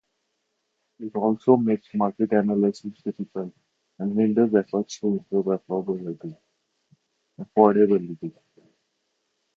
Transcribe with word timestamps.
It 0.97 1.13
also 1.15 1.57
makes 1.57 1.93
market 1.93 2.31
analysis 2.33 2.91
difficult 3.03 3.53
and 3.99 4.17
hinders 4.17 4.55
efforts 4.55 4.99
to 4.99 5.09
improve 5.09 5.45
affordability. 5.45 6.35